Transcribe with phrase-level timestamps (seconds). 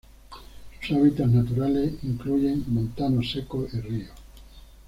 [0.81, 4.09] Sus hábitats naturales incluyen montanos secos y ríos.